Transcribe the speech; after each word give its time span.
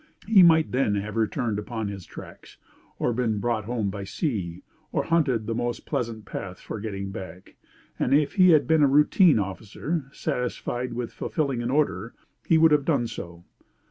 He 0.25 0.41
might 0.41 0.71
then 0.71 0.95
have 0.95 1.15
returned 1.15 1.59
upon 1.59 1.87
his 1.87 2.07
tracks, 2.07 2.57
or 2.97 3.13
been 3.13 3.37
brought 3.37 3.65
home 3.65 3.91
by 3.91 4.03
sea, 4.03 4.63
or 4.91 5.03
hunted 5.03 5.45
the 5.45 5.53
most 5.53 5.85
pleasant 5.85 6.25
path 6.25 6.59
for 6.59 6.79
getting 6.79 7.11
back; 7.11 7.55
and 7.99 8.11
if 8.11 8.33
he 8.33 8.49
had 8.49 8.65
been 8.65 8.81
a 8.81 8.87
routine 8.87 9.37
officer, 9.37 10.09
satisfied 10.11 10.93
with 10.93 11.13
fulfilling 11.13 11.61
an 11.61 11.69
order, 11.69 12.15
he 12.47 12.57
would 12.57 12.71
have 12.71 12.83
done 12.83 13.05
so. 13.05 13.43